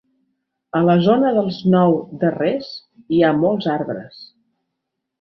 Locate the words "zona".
1.07-1.33